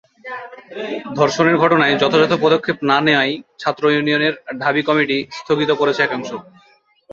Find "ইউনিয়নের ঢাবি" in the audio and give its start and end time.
3.89-4.81